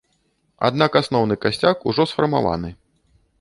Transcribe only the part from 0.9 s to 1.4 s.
асноўны